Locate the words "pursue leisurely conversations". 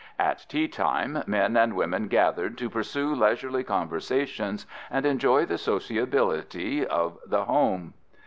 2.71-4.65